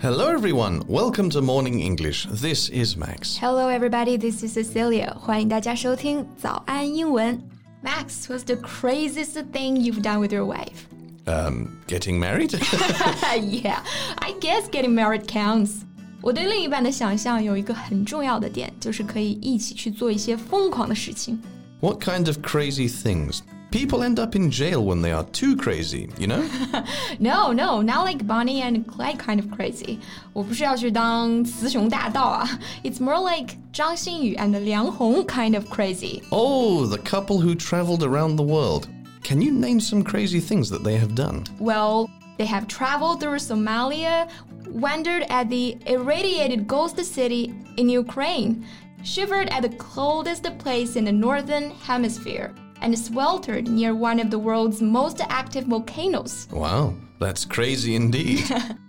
[0.00, 0.82] Hello, everyone.
[0.86, 2.26] Welcome to Morning English.
[2.30, 3.36] This is Max.
[3.38, 4.16] Hello, everybody.
[4.16, 5.14] This is Cecilia.
[5.18, 7.40] 欢迎大家收听早安英文。
[7.82, 10.86] Max, what's the craziest thing you've done with your wife?
[11.26, 12.52] Um, getting married?
[12.52, 13.80] yeah,
[14.18, 15.82] I guess getting married counts.
[16.20, 21.40] 我对另一半的想象有一个很重要的点，就是可以一起去做一些疯狂的事情。
[21.80, 23.40] what kind of crazy things?
[23.74, 26.48] People end up in jail when they are too crazy, you know?
[27.18, 29.98] no, no, not like Bonnie and Clyde kind of crazy.
[30.32, 32.48] 我不是要去当雌雄大盗啊.
[32.84, 36.22] It's more like 张馨予 and Liang Hong kind of crazy.
[36.30, 38.86] Oh, the couple who traveled around the world.
[39.24, 41.42] Can you name some crazy things that they have done?
[41.58, 44.28] Well, they have traveled through Somalia,
[44.68, 48.64] wandered at the irradiated ghost city in Ukraine,
[49.02, 54.39] shivered at the coldest place in the northern hemisphere and sweltered near one of the
[54.39, 56.47] world's most active volcanoes.
[56.51, 58.43] Wow, that's crazy indeed.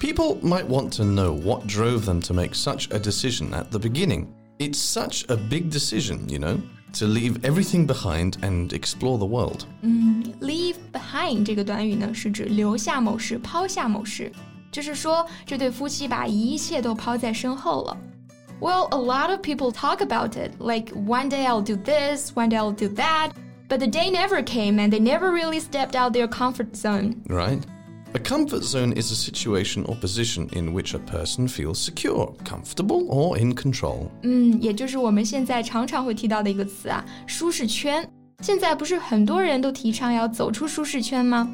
[0.00, 3.78] People might want to know what drove them to make such a decision at the
[3.78, 4.26] beginning.
[4.58, 6.60] It's such a big decision, you know
[6.92, 9.66] to leave everything behind and explore the world.
[9.82, 14.32] 嗯，leave behind 这个短语呢，是指留下某事、抛下某事，
[14.72, 17.96] 就是说这对夫妻把一切都抛在身后了。
[18.60, 22.56] Well, a lot of people talk about it, like one day I'll do this, one day
[22.56, 23.32] I'll do that,
[23.68, 27.16] but the day never came and they never really stepped out their comfort zone.
[27.28, 27.62] Right.
[28.14, 33.06] A comfort zone is a situation or position in which a person feels secure, comfortable,
[33.08, 34.08] or in control.
[34.22, 38.08] 嗯，也就是我们现在常常会提到的一个词啊，舒适圈。
[38.40, 41.48] 现在不是很多人都提倡要走出舒适圈吗？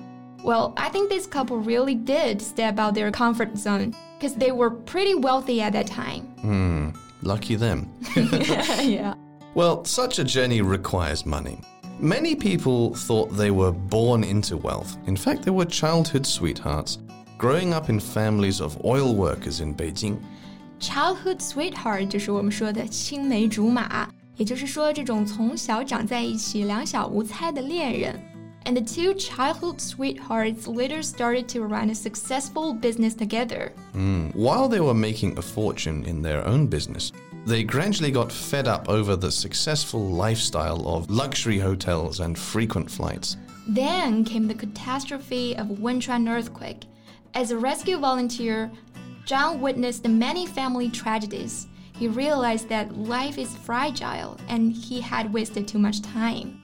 [0.44, 4.70] Well, I think this couple really did step out their comfort zone because they were
[4.70, 6.22] pretty wealthy at that time.
[6.42, 6.90] Hmm,
[7.22, 7.86] lucky them.
[8.82, 9.14] yeah.
[9.54, 11.58] Well, such a journey requires money.
[11.98, 14.96] Many people thought they were born into wealth.
[15.06, 16.98] In fact, they were childhood sweethearts,
[17.38, 20.16] growing up in families of oil workers in Beijing.
[20.80, 28.20] Childhood sweetheart 就是我们说的青梅竹马，也就是说这种从小长在一起、两小无猜的恋人。
[28.64, 33.72] And the two childhood sweethearts later started to run a successful business together.
[33.92, 34.32] Mm.
[34.34, 37.10] While they were making a fortune in their own business,
[37.47, 43.37] they gradually got fed up over the successful lifestyle of luxury hotels and frequent flights.
[43.69, 46.83] Then came the catastrophe of Wenchuan earthquake.
[47.33, 48.69] As a rescue volunteer,
[49.25, 51.67] Zhang witnessed many family tragedies.
[51.97, 56.61] He realized that life is fragile and he had wasted too much time.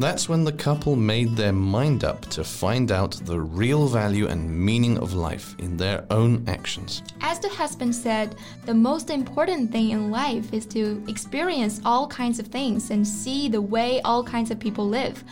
[0.00, 4.48] That's when the couple made their mind up to find out the real value and
[4.48, 7.02] meaning of life in their own actions.
[7.20, 12.38] As the husband said, the most important thing in life is to experience all kinds
[12.38, 15.24] of things and see the way all kinds of people live.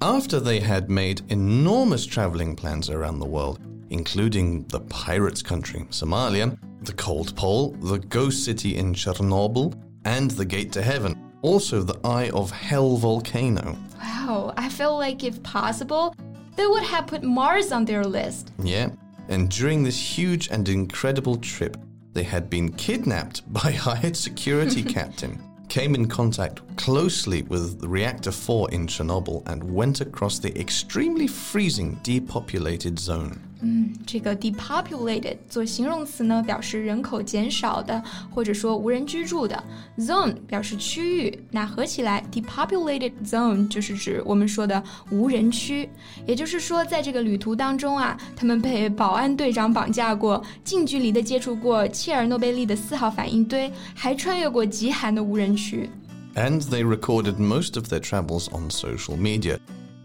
[0.00, 6.56] After they had made enormous traveling plans around the world, including the pirates' country, Somalia,
[6.80, 9.74] the cold pole, the ghost city in Chernobyl,
[10.06, 13.76] and the gate to heaven, also the Eye of Hell volcano.
[14.00, 16.14] Wow, I feel like if possible,
[16.56, 18.52] they would have put Mars on their list.
[18.62, 18.90] Yeah,
[19.28, 21.76] and during this huge and incredible trip,
[22.12, 28.32] they had been kidnapped by a hired security captain, came in contact closely with reactor
[28.32, 33.40] 4 in Chernobyl, and went across the extremely freezing depopulated zone.
[33.61, 39.63] 嗯，这个 depopulated 做形容词呢，表示人口减少的，或者说无人居住的。
[39.97, 45.89] Zone 表示区域，那合起来 depopulated zone 就是指我们说的无人区。
[46.27, 55.89] 也就是说，在这个旅途当中啊，他们被保安队长绑架过，近距离的接触过切尔诺贝利的四号反应堆，还穿越过极寒的无人区。
[56.35, 59.57] And they recorded most of their travels on social media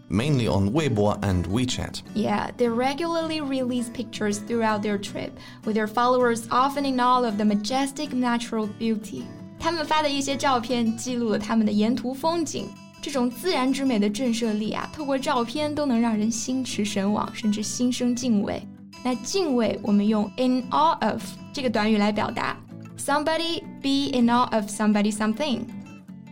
[0.09, 2.01] mainly on Weibo and WeChat.
[2.13, 5.31] Yeah, they regularly release pictures throughout their trip,
[5.65, 9.23] with their followers often in awe of the majestic natural beauty.
[9.59, 12.67] 他们发的一些照片记录了他们的沿途风景，
[13.01, 18.61] 这种自然之美的震慑力啊，透过照片都能让人心驰神往，甚至心生敬畏。
[19.03, 22.57] 那敬畏我们用 in awe of 这个短语来表达，
[22.97, 25.61] somebody be in awe of somebody something。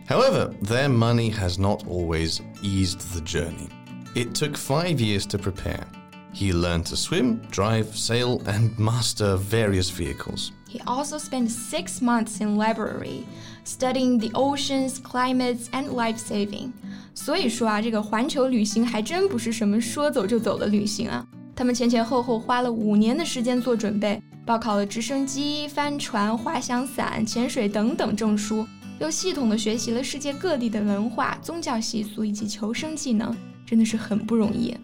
[0.06, 3.68] However, their money has not always eased the journey.
[4.14, 5.86] It took five years to prepare.
[6.34, 10.52] He learned to swim, drive, sail, and master various vehicles.
[10.68, 13.26] He also spent six months in library
[13.64, 16.72] studying the oceans, climates, and life saving.
[17.14, 21.26] 所以说啊，这个环球旅行还真不是什么说走就走的旅行啊。
[21.54, 28.66] 他们前前后后花了五年的时间做准备，报考了直升机、帆船、滑翔伞、潜水等等证书，
[29.00, 33.36] 又系统的学习了世界各地的文化、宗教习俗以及求生技能，
[33.66, 34.76] 真的是很不容易。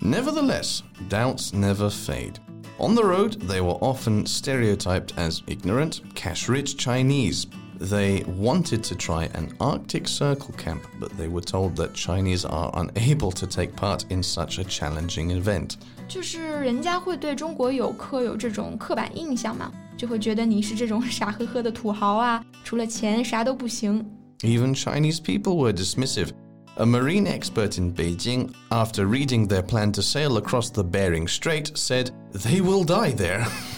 [0.00, 0.80] Nevertheless,
[1.10, 2.34] doubts never fade.
[2.78, 7.46] On the road, they were often stereotyped as ignorant, cash rich Chinese.
[7.78, 12.70] They wanted to try an Arctic Circle camp, but they were told that Chinese are
[12.74, 15.72] unable to take part in such a challenging event.
[16.08, 19.70] 就是人家会对中国游客有这种刻板印象嘛，
[20.00, 24.04] 就会觉得你是这种傻呵呵的土豪啊，除了钱啥都不行。
[24.40, 26.30] Even Chinese people were dismissive.
[26.78, 31.70] A marine expert in Beijing, after reading their plan to sail across the Bering Strait,
[31.74, 33.46] said, They will die there.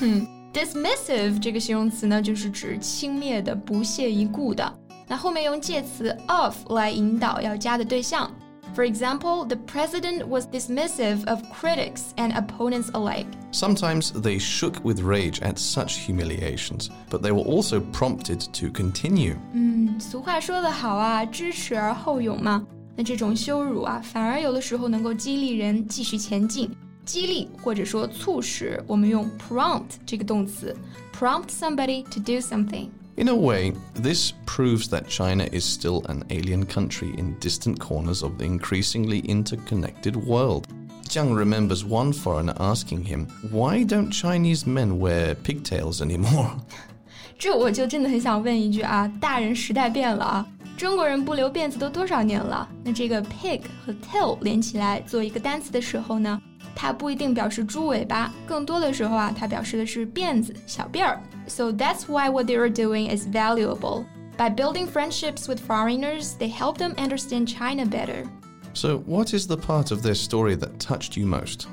[0.52, 4.74] Dismissive 这个形容词呢，就是指轻蔑的、不屑一顾的。
[5.06, 8.28] 那后面用介词 of 来引导要加的对象。
[8.74, 13.26] For example, the president was dismissive of critics and opponents alike.
[13.50, 19.36] Sometimes they shook with rage at such humiliations, but they were also prompted to continue.
[19.52, 22.64] 嗯，俗话说得好啊，知耻而后勇嘛。
[22.94, 26.70] 那这种羞辱啊，反而有的时候能够激励人继续前进。
[27.04, 30.76] 激励或者说促使，我们用 prompt 这个动词，
[31.18, 32.88] prompt somebody to do something。
[33.17, 38.23] in a way, this proves that China is still an alien country in distant corners
[38.23, 40.67] of the increasingly interconnected world.
[41.07, 46.51] Zhang remembers one foreigner asking him, Why don't Chinese men wear pigtails anymore?
[47.37, 52.67] 这我就真的很想问一句啊，大人时代变了啊，中国人不留辫子都多少年了？
[52.83, 56.41] 那这个 pig 和 tail 连起来做一个单词的时候呢，
[56.73, 64.07] 它不一定表示猪尾巴，更多的时候啊，它表示的是辫子、小辫儿 so that's why what they are doing is valuable.
[64.37, 68.29] By building friendships with foreigners, they help them understand China better.
[68.73, 71.67] So, what is the part of their story that touched you most?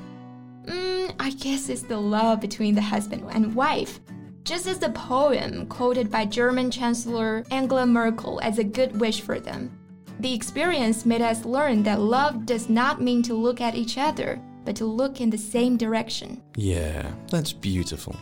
[0.65, 3.99] Mm, I guess it's the love between the husband and wife.
[4.43, 9.39] Just as the poem quoted by German Chancellor Angela Merkel as a good wish for
[9.39, 9.71] them.
[10.19, 14.39] The experience made us learn that love does not mean to look at each other,
[14.63, 16.43] but to look in the same direction.
[16.55, 18.15] Yeah, that's beautiful.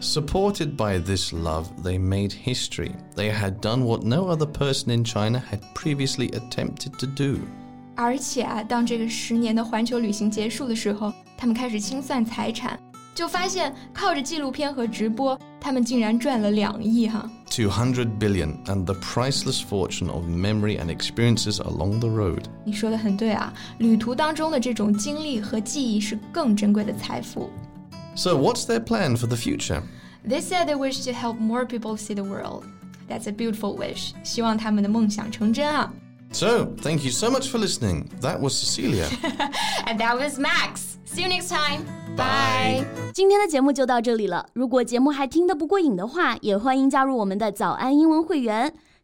[0.00, 2.92] Supported by this love, they made history.
[3.14, 7.38] They had done what no other person in China had previously attempted to do.
[7.94, 12.78] 而且啊，当这个十年的环球旅行结束的时候，他们开始清算财产，
[13.14, 17.28] 就发现靠着纪录片和直播，他们竟然赚了两亿哈。
[17.48, 22.42] 200 billion and the priceless fortune of memory and experiences along the road.
[22.64, 27.48] 你说的很对啊，旅途当中的这种经历和记忆是更珍贵的财富。
[28.20, 29.82] So, what's their plan for the future?
[30.26, 32.64] They said they wish to help more people see the world.
[33.08, 34.12] That's a beautiful wish.
[34.24, 35.92] 希望他们的梦想成真啊。
[36.32, 38.08] So, thank you so much for listening.
[38.20, 39.06] That was Cecilia.
[39.86, 40.98] And that was Max.
[41.04, 41.84] See you next time.
[42.16, 42.84] Bye.
[43.14, 44.46] 今天的节目就到这里了。
[44.54, 48.74] 如果节目还听得不过瘾的话，也欢迎加入我们的早安英文会员。